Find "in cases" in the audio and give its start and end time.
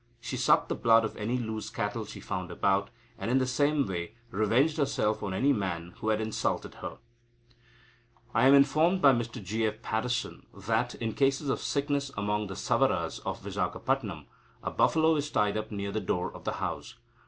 10.95-11.49